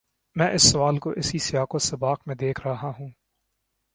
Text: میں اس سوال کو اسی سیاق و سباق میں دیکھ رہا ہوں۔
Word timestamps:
میں 0.35 0.49
اس 0.53 0.71
سوال 0.71 0.97
کو 0.97 1.09
اسی 1.09 1.37
سیاق 1.37 1.75
و 1.75 1.79
سباق 1.79 2.21
میں 2.25 2.35
دیکھ 2.35 2.67
رہا 2.67 2.91
ہوں۔ 2.99 3.09